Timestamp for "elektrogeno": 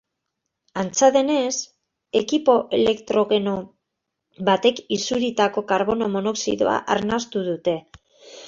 2.79-3.55